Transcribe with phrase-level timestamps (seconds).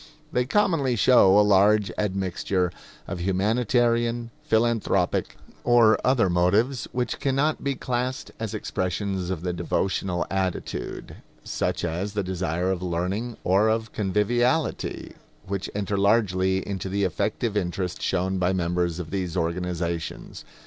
[0.31, 2.71] They commonly show a large admixture
[3.07, 9.53] of humanitarian, philanthropic, or other motives which can not be classed as expressions of the
[9.53, 15.13] devotional attitude; such as the desire of learning or of conviviality,
[15.45, 20.43] which enter largely into the effective interest shown by members of these organizations.